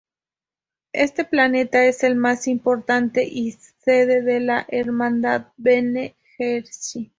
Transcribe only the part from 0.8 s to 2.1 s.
Este planeta es